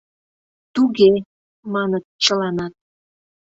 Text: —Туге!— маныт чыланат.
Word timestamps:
—Туге!— 0.73 1.09
маныт 1.73 2.03
чыланат. 2.23 2.73